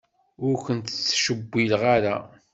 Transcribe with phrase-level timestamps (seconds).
[0.45, 2.15] Ur ken-nettcewwil ara.